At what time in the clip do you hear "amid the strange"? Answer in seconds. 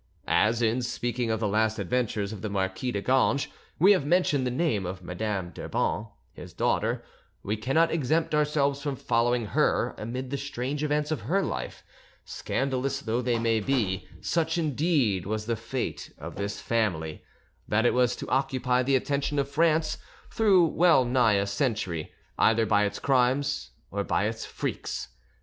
9.99-10.83